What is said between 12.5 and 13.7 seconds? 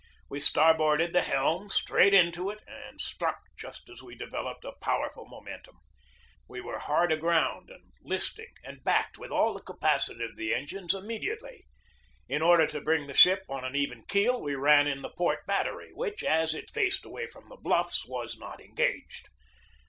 to bring the ship on